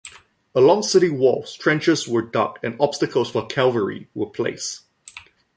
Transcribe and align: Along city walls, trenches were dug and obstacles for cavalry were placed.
Along 0.55 0.81
city 0.81 1.09
walls, 1.09 1.53
trenches 1.53 2.07
were 2.07 2.23
dug 2.23 2.57
and 2.63 2.75
obstacles 2.79 3.29
for 3.29 3.45
cavalry 3.45 4.09
were 4.15 4.31
placed. 4.31 4.81